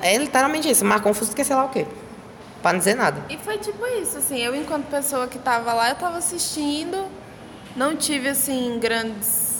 [0.00, 0.86] é literalmente isso.
[0.86, 1.86] Mais confuso que sei lá o quê.
[2.62, 3.20] Pra não dizer nada.
[3.28, 7.06] E foi tipo isso, assim, eu enquanto pessoa que tava lá, eu tava assistindo,
[7.76, 9.50] não tive, assim, grandes...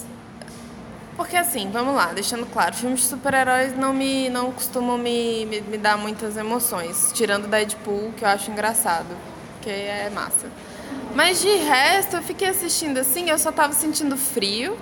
[1.17, 5.61] Porque, assim, vamos lá, deixando claro, filmes de super-heróis não me não costumam me, me,
[5.61, 9.15] me dar muitas emoções, tirando Deadpool, que eu acho engraçado,
[9.61, 10.47] que é massa.
[11.15, 14.79] Mas de resto, eu fiquei assistindo assim, eu só tava sentindo frio,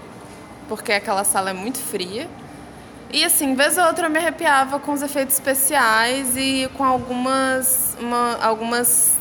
[0.69, 2.29] porque aquela sala é muito fria.
[3.13, 7.97] E assim, vez ou outra eu me arrepiava com os efeitos especiais e com algumas,
[8.01, 9.13] uma- algumas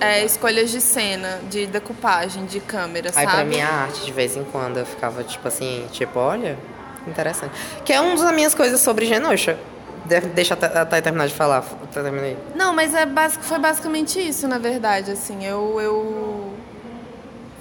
[0.00, 3.30] é, escolhas de cena, de decupagem, de câmera, Aí sabe?
[3.36, 6.58] pra mim a arte, de vez em quando, eu ficava tipo assim, tipo, olha,
[7.06, 7.52] interessante.
[7.84, 9.58] Que é uma das minhas coisas sobre Genosha.
[10.06, 11.62] De- Deixa a Thay- terminar de falar.
[11.92, 12.36] Terminei.
[12.54, 15.78] Não, mas é basic, foi basicamente isso, na verdade, assim, eu...
[15.80, 16.52] eu...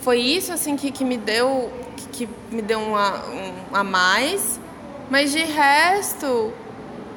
[0.02, 3.24] Foi isso, assim, que, que me deu, que, que me deu um a,
[3.72, 4.60] um a mais,
[5.10, 6.54] mas de resto,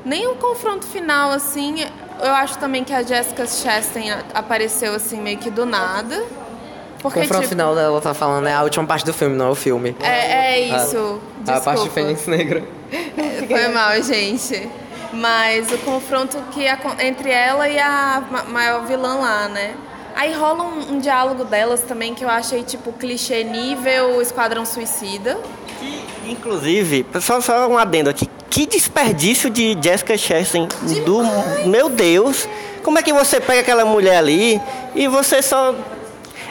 [0.05, 1.77] nem o confronto final, assim,
[2.21, 6.17] eu acho também que a Jessica Chastain a- apareceu, assim, meio que do nada.
[6.99, 9.47] O Porque, confronto tipo, final dela tá falando é a última parte do filme, não
[9.47, 9.95] é o filme.
[10.01, 11.21] É, é isso.
[11.47, 11.91] A parte de.
[11.91, 12.65] Fênix Negra.
[13.49, 14.69] Foi mal, gente.
[15.13, 16.65] Mas o confronto que
[17.01, 19.75] entre ela e a ma- maior vilã lá, né?
[20.17, 25.39] Aí rola um, um diálogo delas também que eu achei tipo clichê nível Esquadrão Suicida.
[25.79, 28.29] Que, inclusive, só, só um adendo aqui.
[28.51, 30.69] Que desperdício de Jessica Chastain.
[31.05, 31.23] Do,
[31.69, 32.49] meu Deus.
[32.83, 34.61] Como é que você pega aquela mulher ali
[34.95, 35.75] e você só...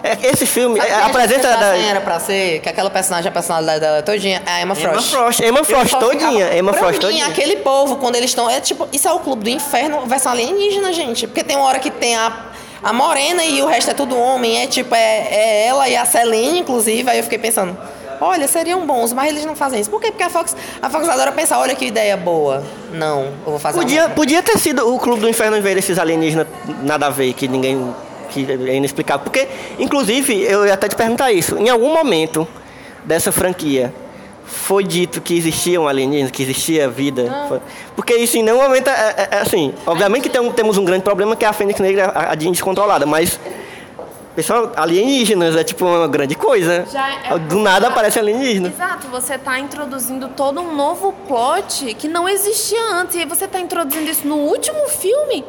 [0.03, 1.75] É, esse filme Sabe é, a presença essa da.
[1.75, 4.93] era pra ser, que aquela personagem, a personalidade dela todinha, é a Emma Frost.
[4.93, 7.25] Emma Frost, Emma Frost todinha, Emma pra Frost mim, todinha.
[7.27, 8.47] aquele povo, quando eles estão.
[8.47, 11.25] É tipo, isso é o clube do inferno versão alienígena, gente.
[11.25, 12.31] Porque tem uma hora que tem a,
[12.83, 14.61] a morena e o resto é tudo homem.
[14.61, 17.09] É tipo, é, é ela e a Celine, inclusive.
[17.09, 17.75] Aí eu fiquei pensando,
[18.21, 19.89] olha, seriam bons, mas eles não fazem isso.
[19.89, 20.07] Por quê?
[20.11, 22.63] Porque a Fox, a Fox adora pensar, olha que ideia boa.
[22.93, 25.97] Não, eu vou fazer Podia, podia ter sido o Clube do Inferno em vez desses
[25.99, 26.47] alienígenas
[26.83, 27.93] nada a ver, que ninguém.
[28.29, 29.23] que é inexplicável.
[29.23, 29.47] Porque,
[29.79, 31.57] inclusive, eu ia até te perguntar isso.
[31.57, 32.47] Em algum momento
[33.05, 33.93] dessa franquia,
[34.45, 37.23] foi dito que existiam alienígenas, que existia vida?
[37.95, 39.73] Porque isso em nenhum momento é, é- é assim.
[39.85, 43.05] Obviamente que tem temos um grande problema que é a Fênix Negra, a, a descontrolada,
[43.05, 43.39] mas.
[44.37, 46.85] Pessoal, alienígenas é tipo uma grande coisa.
[46.91, 48.67] Já é- Do nada aparece alienígena.
[48.67, 53.15] Exato, você está introduzindo todo um novo plot que não existia antes.
[53.15, 55.43] E aí você está introduzindo isso no último filme?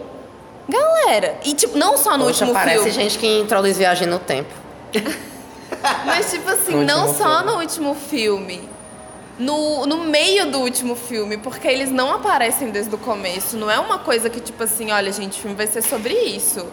[0.66, 2.90] Galera, e tipo, não só no Poxa, último parece filme.
[2.92, 4.54] gente que introduz viagem no tempo.
[6.06, 7.52] Mas, tipo assim, No não só filme.
[7.52, 8.68] no último filme.
[9.38, 13.54] No, no meio do último filme, porque eles não aparecem desde o começo.
[13.56, 16.66] Não é uma coisa que, tipo assim, olha, gente, o filme vai ser sobre isso,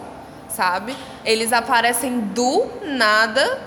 [0.56, 0.96] sabe?
[1.24, 3.60] Eles aparecem do nada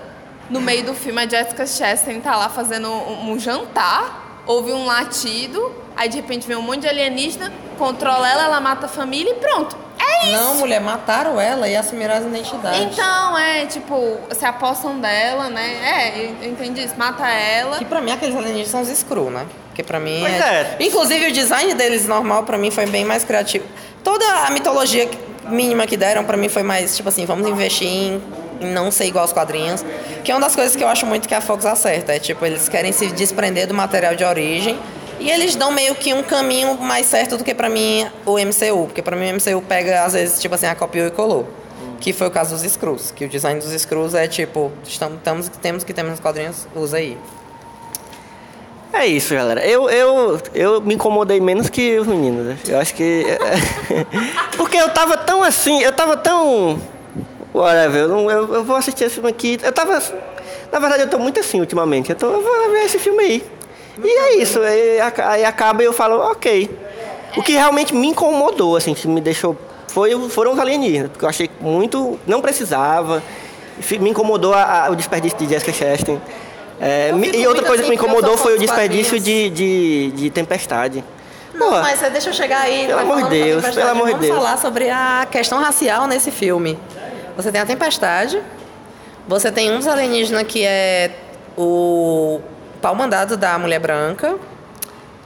[0.50, 1.22] no meio do filme.
[1.22, 6.46] A Jessica Chastain tá lá fazendo um, um jantar, ouve um latido, aí de repente
[6.46, 9.76] vem um monte de alienígena, controla ela, ela mata a família e pronto.
[9.98, 10.32] É isso!
[10.32, 12.80] Não, mulher, mataram ela e assumiram as identidades.
[12.80, 15.76] Então, é, tipo, se apostam dela, né?
[15.82, 16.94] É, eu entendi isso.
[16.96, 17.78] Mata ela.
[17.78, 19.46] Que pra mim aqueles alienígenas são os Skrull, né?
[19.68, 20.38] Porque pra mim Pois é...
[20.38, 20.76] é.
[20.80, 23.64] Inclusive o design deles normal pra mim foi bem mais criativo.
[24.02, 25.08] Toda a mitologia
[25.48, 28.22] mínima que deram pra mim foi mais tipo assim, vamos investir em,
[28.60, 29.84] em não ser igual aos quadrinhos.
[30.24, 32.12] Que é uma das coisas que eu acho muito que a Fox acerta.
[32.14, 34.78] É tipo, eles querem se desprender do material de origem.
[35.18, 38.86] E eles dão meio que um caminho mais certo do que pra mim o MCU.
[38.86, 41.48] Porque pra mim o MCU pega, às vezes, tipo assim, a copiou e colou.
[42.00, 43.12] Que foi o caso dos Skrulls.
[43.12, 47.18] Que o design dos Skrulls é tipo, estamos, temos que temos nos quadrinhos, usa aí.
[48.92, 49.64] É isso, galera.
[49.64, 52.44] Eu, eu, eu me incomodei menos que os meninos.
[52.46, 52.58] né?
[52.68, 53.24] Eu acho que.
[54.56, 56.80] Porque eu tava tão assim, eu tava tão.
[57.54, 59.58] Whatever, eu, não- eu, eu vou assistir esse filme aqui.
[59.62, 60.00] Eu tava.
[60.72, 62.10] Na verdade, eu tô muito assim ultimamente.
[62.10, 63.44] Eu, tô, eu vou ver esse filme aí.
[64.02, 64.60] E é isso.
[64.60, 66.70] Aí, aí acaba e eu falo, ok.
[67.36, 69.56] O que realmente me incomodou, assim, que me deixou.
[69.88, 72.18] Foi, foram os alienígenas, porque eu achei muito.
[72.26, 73.22] Não precisava.
[74.00, 76.20] Me incomodou a- a- o desperdício de Jessica Chastain.
[76.80, 80.30] É, me- e outra coisa que me assim, incomodou foi o desperdício de, de, de
[80.30, 81.04] Tempestade.
[81.52, 82.86] Não, Pô, mas é, deixa eu chegar aí.
[82.86, 84.36] Pelo amor de Deus, pelo amor de Vamos Deus.
[84.38, 86.78] falar sobre a questão racial nesse filme.
[87.36, 88.40] Você tem a Tempestade,
[89.28, 91.10] você tem um dos alienígenas que é
[91.56, 92.40] o
[92.80, 94.36] pau mandado da Mulher Branca,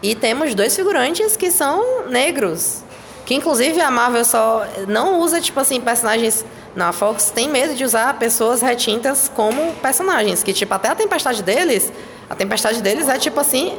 [0.02, 2.82] e temos dois figurantes que são negros.
[3.24, 6.44] Que inclusive a Marvel só não usa, tipo assim, personagens.
[6.74, 10.42] Na Fox tem medo de usar pessoas retintas como personagens.
[10.42, 11.92] Que, tipo, até a tempestade deles.
[12.28, 13.78] A tempestade deles é tipo assim.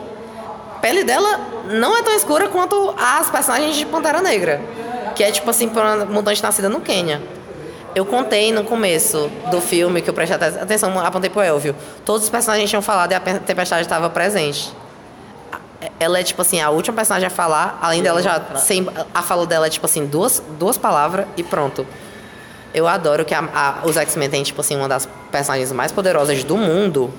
[0.76, 1.40] A pele dela
[1.72, 4.62] não é tão escura quanto as personagens de Pantera Negra.
[5.16, 7.22] Que é tipo assim, uma mutante nascida no Quênia.
[7.94, 11.76] Eu contei no começo do filme que eu prestei aten- atenção, apontei pro Elvio.
[12.04, 14.72] Todos os personagens tinham falado e a pe- tempestade estava presente.
[16.00, 18.42] Ela é, tipo assim, a última personagem a falar, além dela já.
[18.58, 21.86] Sem, a fala dela é, tipo assim, duas, duas palavras e pronto.
[22.76, 26.44] Eu adoro que a- a- os X-Men têm, tipo assim, uma das personagens mais poderosas
[26.44, 27.12] do mundo.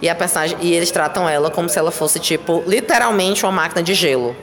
[0.00, 0.56] E a personagem.
[0.60, 4.36] E eles tratam ela como se ela fosse, tipo, literalmente uma máquina de gelo.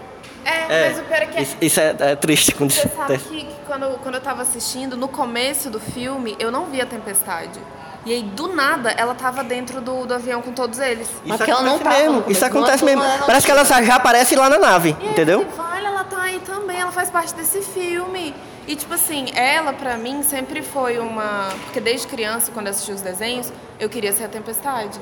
[0.44, 3.46] É, mas o pior é que Isso, isso é, é triste quando Você sabe que,
[3.46, 7.58] que quando, quando eu tava assistindo, no começo do filme, eu não vi a tempestade.
[8.06, 11.08] E aí, do nada, ela tava dentro do, do avião com todos eles.
[11.26, 12.24] Isso Porque ela não acontece tava mesmo.
[12.32, 13.02] Isso acontece é mesmo.
[13.04, 15.42] ela- Parece que ela já aparece lá na nave, E entendeu?
[15.42, 18.36] eu falei, Vale, ela tá aí também, ela faz parte desse filme.
[18.68, 21.50] E, tipo assim, ela, pra mim, sempre foi uma.
[21.66, 25.00] Porque desde criança, quando eu assisti os desenhos, eu queria ser a tempestade.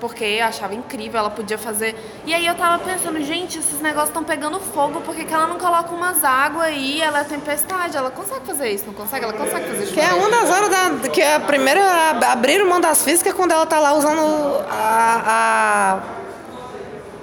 [0.00, 1.94] Porque eu achava incrível, ela podia fazer.
[2.26, 5.46] E aí eu tava pensando, gente, esses negócios estão pegando fogo, por que, que ela
[5.46, 7.00] não coloca umas águas aí?
[7.00, 9.24] Ela é tempestade, ela consegue fazer isso, não consegue?
[9.24, 9.94] Ela consegue fazer isso.
[9.94, 13.32] Que é uma das horas da, que é a primeira a abrir mão das físicas
[13.34, 14.20] quando ela tá lá usando
[14.68, 16.00] a, a-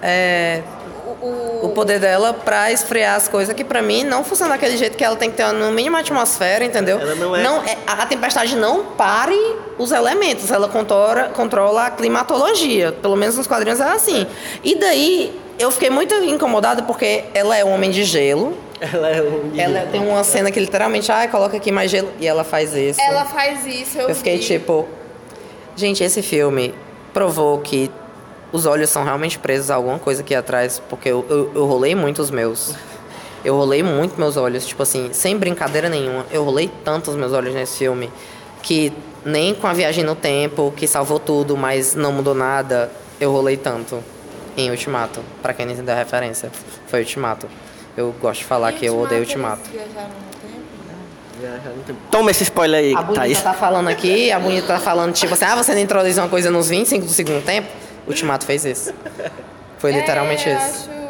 [0.01, 0.63] é,
[1.63, 5.03] o poder dela pra esfriar as coisas que pra mim não funciona daquele jeito que
[5.03, 6.99] ela tem que ter no mínimo atmosfera, entendeu?
[6.99, 9.37] Ela não é- a, a tempestade não pare
[9.77, 14.25] os elementos, ela controla, controla a climatologia, pelo menos nos quadrinhos é assim.
[14.63, 18.57] E daí eu fiquei muito incomodada porque ela é um homem de gelo.
[18.81, 19.51] Ela é um.
[19.55, 22.09] Ela tem uma cena que literalmente, ah, coloca aqui mais gelo.
[22.19, 22.99] E ela faz isso.
[22.99, 24.43] Ela faz isso, eu, Eu fiquei vi.
[24.43, 24.87] tipo.
[25.75, 26.73] Gente, esse filme
[27.13, 27.91] provou que
[28.51, 31.95] os olhos são realmente presos a alguma coisa aqui atrás, porque eu, eu, eu rolei
[31.95, 32.75] muito os meus.
[33.43, 36.25] Eu rolei muito meus olhos, tipo assim, sem brincadeira nenhuma.
[36.31, 38.11] Eu rolei tanto os meus olhos nesse filme.
[38.61, 38.93] que
[39.25, 43.57] nem com a viagem no tempo, que salvou tudo, mas não mudou nada, eu rolei
[43.57, 44.03] tanto
[44.57, 45.21] em Ultimato.
[45.41, 46.51] Pra quem não entendeu a referência,
[46.87, 47.47] foi Ultimato.
[47.95, 49.69] Eu gosto de falar que eu odeio Ultimato.
[51.41, 51.99] No tempo?
[52.11, 53.41] Toma esse spoiler aí, A Bonita Thaís.
[53.41, 56.51] tá falando aqui, a Bonita tá falando, tipo assim, ah, você não introduz uma coisa
[56.51, 57.67] nos 25 do segundo tempo?
[58.07, 58.93] Ultimato fez isso.
[59.77, 60.89] Foi literalmente é, eu isso.
[60.89, 61.01] Acho...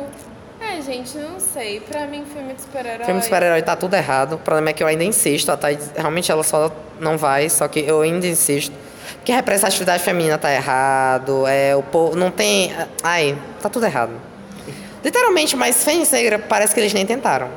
[0.61, 1.79] É, gente, não sei.
[1.79, 3.05] Pra mim, filme de super-herói.
[3.05, 4.33] Filme de super-herói tá tudo errado.
[4.33, 5.51] O problema é que eu ainda insisto.
[5.51, 8.73] A Thaís, realmente ela só não vai, só que eu ainda insisto.
[9.25, 11.45] Que a representatividade feminina tá errado.
[11.47, 12.73] É, o povo não tem.
[13.03, 14.11] Ai, tá tudo errado.
[15.03, 17.49] Literalmente, mas Fênix Negra parece que eles nem tentaram.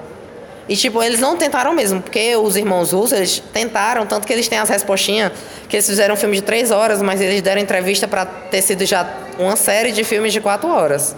[0.69, 4.49] E tipo, eles não tentaram mesmo, porque os irmãos Russo, eles tentaram, tanto que eles
[4.49, 5.33] têm as respostinhas,
[5.69, 8.85] que eles fizeram um filme de três horas, mas eles deram entrevista pra ter sido
[8.87, 9.07] já
[9.39, 11.15] uma série de filmes de quatro horas.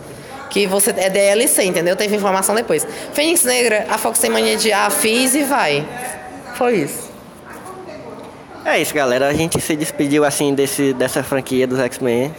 [0.50, 1.94] Que você é DLC, entendeu?
[1.94, 2.86] Teve informação depois.
[3.12, 5.86] Fênix Negra, a Fox tem mania de ah, fiz e vai.
[6.54, 7.10] Foi isso.
[8.64, 9.28] É isso, galera.
[9.28, 12.34] A gente se despediu assim desse, dessa franquia dos X-Men.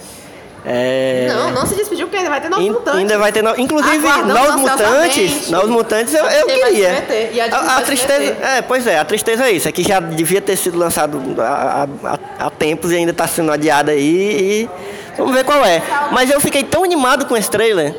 [0.65, 1.27] É...
[1.29, 2.99] Não, não se despediu, porque ainda vai ter novos In- mutantes.
[2.99, 3.57] Ainda vai ter no...
[3.57, 5.49] Inclusive, novos mutantes.
[5.49, 7.05] Novos mutantes eu, eu queria.
[7.51, 8.37] a a, tristeza.
[8.41, 9.67] É, pois é, a tristeza é isso.
[9.67, 13.51] É que já devia ter sido lançado há, há, há tempos e ainda está sendo
[13.51, 14.67] adiado aí.
[14.67, 15.81] E vamos ver qual é.
[16.11, 17.95] Mas eu fiquei tão animado com esse trailer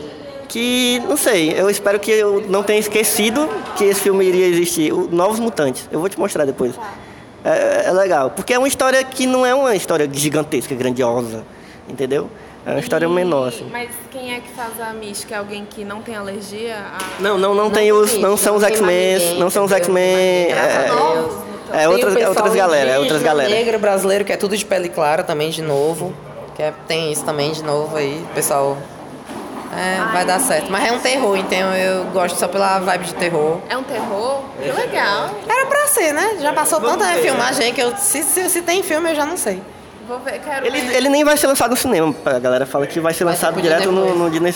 [0.49, 4.93] que, não sei, eu espero que eu não tenha esquecido que esse filme iria existir.
[4.93, 5.89] O Novos Mutantes.
[5.93, 6.75] Eu vou te mostrar depois.
[7.45, 8.31] É, é legal.
[8.31, 11.45] Porque é uma história que não é uma história gigantesca, grandiosa.
[11.89, 12.29] Entendeu?
[12.69, 13.67] É uma história E- menor, assim.
[13.73, 15.35] Mas quem é que faz a mística?
[15.35, 17.21] É alguém que não tem alergia a...
[17.23, 19.73] Não, não, não, Não tem os, não são os X-Men, não são os?
[19.73, 20.89] X-Men, é, é
[21.73, 23.49] Tem o outras, galera, é outras galera.
[23.49, 26.13] negro brasileiro, que é tudo de pele clara também, de novo.
[26.55, 28.77] Que é- tem isso também de novo aí, pessoal.
[29.77, 30.71] É, vai dar certo.
[30.71, 33.59] Mas é um terror, então eu gosto só pela vibe de terror.
[33.69, 34.43] É um terror?
[34.61, 35.31] Que legal.
[35.49, 36.37] Era pra ser, né?
[36.41, 39.63] Já passou tanta filmagem que eu, se, se, se tem filme eu já não sei.
[40.09, 40.97] Vou ver, quero Ele, ver.
[40.97, 43.53] ele nem vai ser lançado no cinema, a galera fala que vai ser Vai lançado
[43.53, 44.55] pro direto Disney no, no Disney,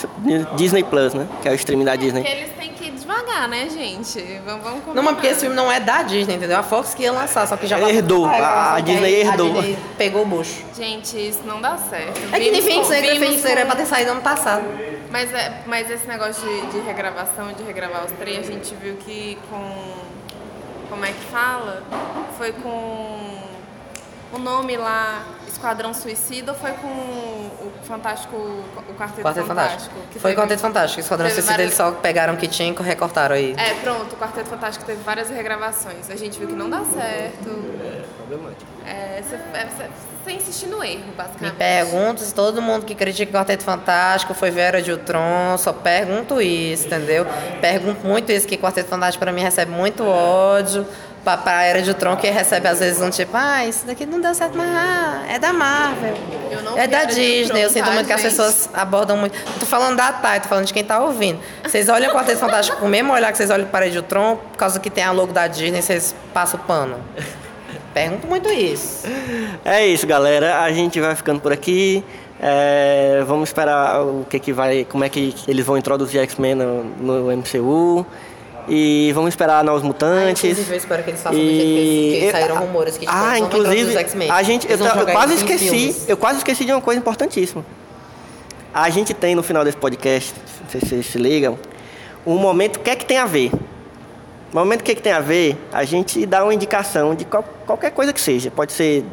[0.55, 1.27] Disney Plus, né?
[1.41, 2.25] Que é o streaming da Porque Disney.
[2.27, 4.41] eles têm que ir devagar, né, gente?
[4.45, 6.57] Vamos, vamos Não, mas porque esse filme não é da Disney, entendeu?
[6.57, 9.47] A Fox que ia lançar, só que já Herdou, a- a gravação que Disney herdou.
[9.51, 10.63] A Disney pegou o bucho.
[10.75, 12.19] Gente, isso não dá certo.
[12.31, 14.63] É que nem vimos Fênix Negra é pra ter saído ano passado.
[15.11, 18.95] Mas, é, mas esse negócio de, de regravação, de regravar os três, a gente viu
[18.95, 19.93] que com.
[20.89, 21.83] Como é que fala?
[22.37, 23.52] Foi com.
[24.33, 28.35] O nome lá, Esquadrão Suicida, ou foi com o Fantástico.
[28.35, 28.63] O
[28.97, 29.93] Quarteto, Quarteto Fantástico?
[29.93, 29.95] Fantástico.
[30.19, 30.99] Foi teve- Quarteto Fantástico.
[31.01, 33.53] Esquadrão Suicida eles várias- só pegaram o que tinha e recortaram aí.
[33.57, 36.09] É, pronto, o Quarteto Fantástico teve várias regravações.
[36.09, 37.63] A gente viu que não dá certo.
[38.85, 39.89] É, você, é, você,
[40.23, 41.55] você insistir no erro, Me basicamente.
[41.55, 46.41] pergunto se todo mundo que critica o Quarteto Fantástico foi Vera de Ultron, só pergunto
[46.41, 47.25] isso, entendeu?
[47.61, 50.87] Pergunto muito isso, que Quarteto Fantástico pra mim recebe muito ódio.
[51.23, 54.35] Pra, Era de Ultron, que recebe às vezes um tipo, ah, isso daqui não deu
[54.35, 56.15] certo, mas ah, é da Marvel.
[56.51, 57.43] Eu não é da Disney.
[57.43, 58.31] Ultron, eu sinto tá, muito que as gente?
[58.31, 59.37] pessoas abordam muito.
[59.45, 61.39] Não tô falando da Thay, tô falando de quem tá ouvindo.
[61.63, 63.97] Vocês olham o Quarteto Fantástico com o mesmo olhar que vocês olham para Era de
[63.99, 66.97] Ultron, por causa que tem a logo da Disney, vocês passam o pano.
[67.93, 69.07] Pergunto muito isso.
[69.63, 70.61] É isso, galera.
[70.61, 72.03] A gente vai ficando por aqui.
[72.41, 76.83] É, vamos esperar o que que vai, como é que eles vão introduzir X-Men no,
[76.83, 78.05] no MCU.
[78.67, 80.43] E vamos esperar Novos Mutantes.
[80.43, 83.97] inclusive, eu espero que eles façam do jeito que saíram rumores que, tipo, ah, inclusive,
[84.31, 86.09] a gente, eu, eu quase esqueci, filmes.
[86.09, 87.65] eu quase esqueci de uma coisa importantíssima.
[88.73, 90.33] A gente tem no final desse podcast,
[90.71, 91.59] se vocês se ligam,
[92.25, 93.51] um momento que é que tem a ver.
[94.53, 97.43] No momento que é que tem a ver, a gente dá uma indicação de qual-
[97.65, 98.49] qualquer coisa que seja.
[98.49, 99.03] Pode ser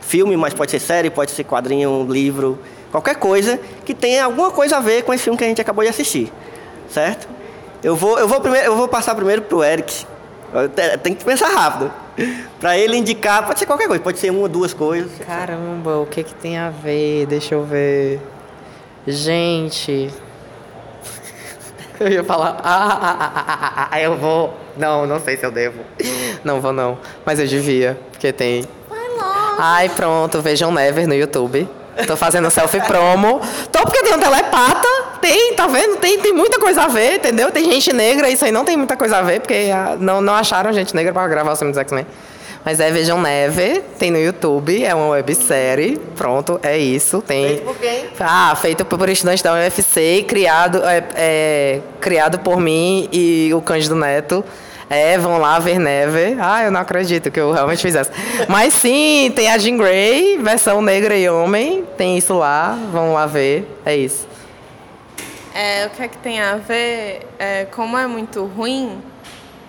[0.00, 2.58] filme, mas pode ser série, pode ser quadrinho, livro,
[2.90, 5.82] qualquer coisa que tenha alguma coisa a ver com esse filme que a gente acabou
[5.84, 6.32] de assistir,
[6.88, 7.28] certo?
[7.84, 10.06] Eu vou, eu vou primeiro, eu vou passar primeiro pro Eric.
[11.02, 11.92] Tem que pensar rápido.
[12.58, 15.12] Pra ele indicar, pode ser qualquer coisa, pode ser uma, duas coisas.
[15.26, 17.26] Caramba, o que que tem a ver?
[17.26, 18.20] Deixa eu ver.
[19.06, 20.10] Gente.
[22.00, 22.58] Eu ia falar.
[22.64, 24.54] Ah, ah, ah, ah, ah, ah, eu vou.
[24.76, 25.78] Não, não sei se eu devo.
[26.42, 26.98] Não vou, não.
[27.24, 28.66] Mas eu devia, porque tem.
[28.88, 29.56] Vai logo.
[29.58, 31.68] Ai, pronto, vejam Never no YouTube.
[32.06, 33.40] Tô fazendo selfie promo.
[33.70, 34.88] Tô porque tem um telepata.
[35.20, 35.96] Tem, tá vendo?
[35.96, 37.50] Tem, tem muita coisa a ver, entendeu?
[37.50, 40.34] Tem gente negra, isso aí não tem muita coisa a ver, porque ah, não, não
[40.34, 42.06] acharam gente negra pra gravar o filme dos X-Men.
[42.64, 46.00] Mas é Vejam Never, tem no YouTube, é uma websérie.
[46.16, 47.20] Pronto, é isso.
[47.20, 47.48] Tem...
[47.48, 48.06] Feito por quem?
[48.18, 53.94] Ah, feito por estudantes da UFC, criado, é, é, criado por mim e o Cândido
[53.94, 54.42] Neto.
[54.88, 56.36] É, vão lá ver Never.
[56.40, 58.12] Ah, eu não acredito que eu realmente fiz essa.
[58.48, 61.84] Mas sim, tem a Jean Grey, versão negra e homem.
[61.96, 63.66] Tem isso lá, vão lá ver.
[63.84, 64.26] É isso.
[65.54, 67.26] É, o que é que tem a ver?
[67.38, 69.00] É, como é muito ruim,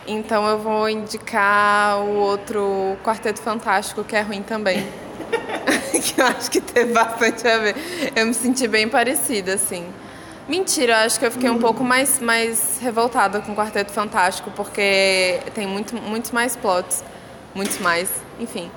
[0.08, 4.86] Então eu vou indicar o outro Quarteto Fantástico, que é ruim também.
[5.92, 7.76] que eu acho que teve bastante a ver.
[8.16, 9.86] Eu me senti bem parecida, assim.
[10.48, 15.40] Mentira, acho que eu fiquei um pouco mais, mais revoltada com o Quarteto Fantástico, porque
[15.56, 17.04] tem muito, muitos mais plots.
[17.56, 18.70] Muitos mais, enfim.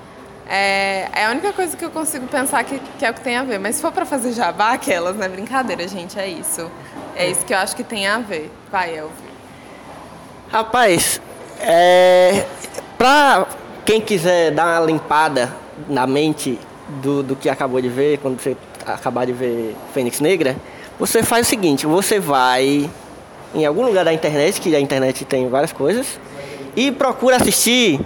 [0.47, 3.35] É, é a única coisa que eu consigo pensar que, que é o que tem
[3.35, 3.59] a ver.
[3.59, 6.71] Mas se for pra fazer jabá, aquelas, não é brincadeira, gente, é isso.
[7.15, 8.49] É isso que eu acho que tem a ver.
[8.71, 9.29] Vai, Elvio.
[10.49, 11.21] Rapaz,
[11.59, 12.45] é,
[12.97, 13.45] pra
[13.85, 15.53] quem quiser dar uma limpada
[15.87, 16.57] na mente
[17.01, 20.55] do, do que acabou de ver, quando você acabar de ver Fênix Negra,
[20.99, 22.89] você faz o seguinte, você vai
[23.55, 26.19] em algum lugar da internet, que a internet tem várias coisas,
[26.75, 27.99] e procura assistir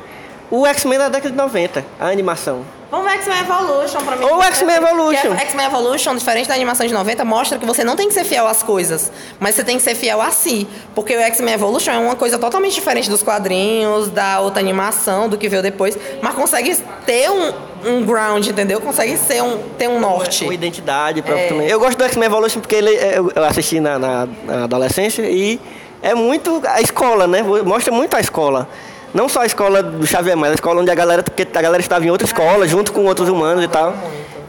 [0.50, 2.64] o X-Men da década de 90, a animação.
[2.94, 4.24] Vamos ver X-Men Evolution pra mim.
[4.26, 5.34] Ou X-Men Evolution.
[5.34, 8.46] X-Men Evolution, diferente da animação de 90, mostra que você não tem que ser fiel
[8.48, 10.68] às coisas, mas você tem que ser fiel a si.
[10.94, 15.40] Porque o X-Men Evolution é uma coisa totalmente diferente dos quadrinhos, da outra animação, do
[15.40, 17.52] que veio depois, mas consegue ter um,
[17.84, 18.80] um ground, entendeu?
[18.80, 20.44] Consegue ser um, ter um norte.
[20.44, 21.68] Uma identidade própria também.
[21.68, 25.24] Eu gosto do X-Men Evolution porque ele, é, eu eu assisti na, na- na adolescência
[25.24, 25.60] e
[26.00, 27.42] é muito a escola, né?
[27.42, 28.70] Mostra muito a escola.
[29.14, 31.82] Não só a escola do Xavier, mas a escola onde a galera, porque a galera
[31.82, 33.96] estava em outra escola, junto com outros humanos e tal.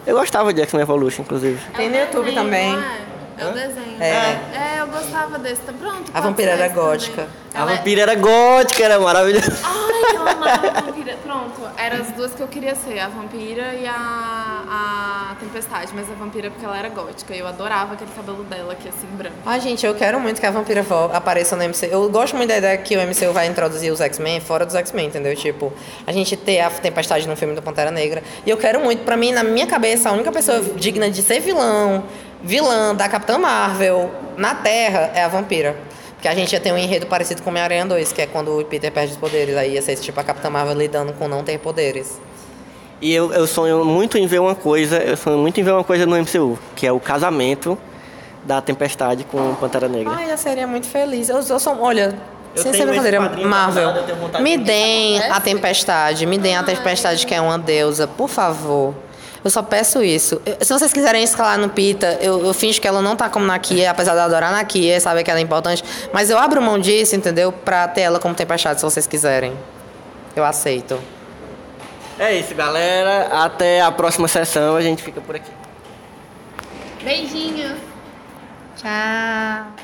[0.07, 1.59] Eu gostava de X-Men Evolution, inclusive.
[1.77, 2.79] Tem no YouTube também.
[3.39, 4.03] É, o desenho.
[4.03, 4.07] É.
[4.77, 5.61] É, eu gostava desse.
[5.63, 6.11] Tá Pronto.
[6.13, 7.27] A vampira era gótica.
[7.55, 9.59] A Ela é- vampira era gótica, era maravilhosa.
[9.63, 11.17] Ai, eu amava a vampira.
[11.23, 15.93] Pronto, eram as duas que eu queria ser, a vampira e a, a tempestade.
[15.95, 17.35] Mas a vampira porque ela era gótica.
[17.35, 19.37] Eu adorava aquele cabelo dela aqui assim, branco.
[19.45, 21.87] Ah, gente, eu quero muito que a Vampira apareça no MCU.
[21.91, 25.07] Eu gosto muito da ideia que o MCU vai introduzir os X-Men fora dos X-Men,
[25.07, 25.35] entendeu?
[25.37, 25.73] Tipo,
[26.07, 28.23] a gente ter a Tempestade no filme do Pantera Negra.
[28.45, 31.41] E eu quero muito, pra mim, na minha cabeça, a única pessoa digna de ser
[31.41, 32.05] vilão,
[32.45, 35.77] vilã da Capitã Marvel na Terra é a Vampira.
[36.15, 38.65] Porque a gente já tem um enredo parecido com Homem-Aranha 2, que é quando o
[38.65, 39.57] Peter perde os poderes.
[39.57, 42.19] Aí ia ser tipo a Capitã Marvel lidando com não ter poderes.
[43.01, 45.85] E eu, eu sonho muito em ver uma coisa, eu sonho muito em ver uma
[45.85, 47.77] coisa no MCU, que é o casamento
[48.45, 50.15] da Tempestade com o Pantera Negra.
[50.17, 51.29] Ai, eu seria muito feliz.
[51.29, 52.15] Eu, eu sou, olha,
[52.55, 53.93] Eu sem ser brincadeira, Marvel,
[54.41, 58.95] me de- deem a tempestade, me deem a tempestade que é uma deusa, por favor.
[59.45, 60.41] Eu só peço isso.
[60.63, 63.91] Se vocês quiserem escalar no Pita, eu, eu finjo que ela não tá como Nakia,
[63.91, 65.85] apesar de eu adorar Nakia, saber que ela é importante.
[66.15, 67.53] Mas eu abro mão disso, entendeu?
[67.53, 69.55] Pra ter ela como tempestade, se vocês quiserem.
[70.35, 70.99] Eu aceito.
[72.19, 73.45] É isso, galera.
[73.45, 75.51] Até a próxima sessão, a gente fica por aqui.
[77.03, 77.79] Beijinhos.
[78.77, 79.84] Tchau.